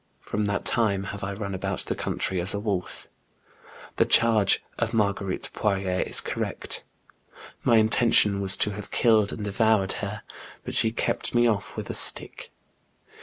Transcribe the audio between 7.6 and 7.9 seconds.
My JEAN GRENIEB. 98